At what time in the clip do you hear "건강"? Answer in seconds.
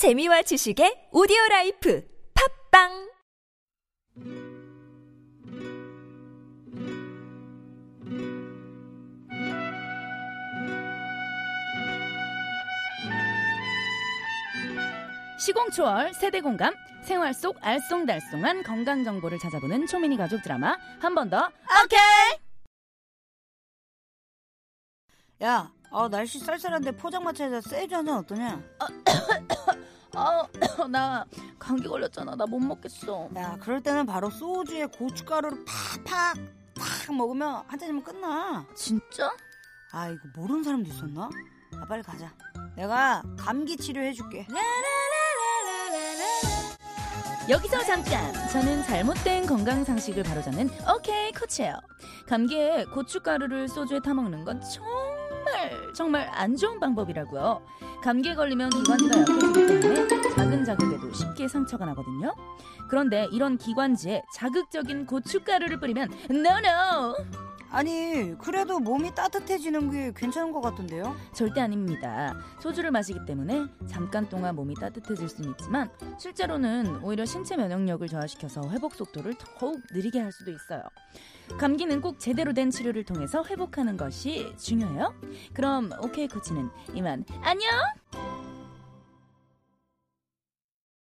18.64-19.04, 49.46-49.82